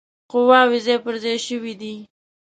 قواوي 0.31 0.79
ځای 0.85 0.97
پر 1.05 1.15
ځای 1.23 1.37
شوي 1.47 1.73
دي. 1.81 1.93